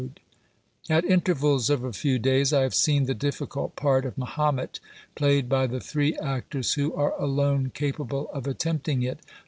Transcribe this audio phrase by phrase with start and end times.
[0.01, 0.09] loo
[0.89, 4.79] OBERMANN At intervals of a few days I have seen the difficult part of Mahomet
[5.13, 9.19] played by the three actors who are alone capable of attempting it.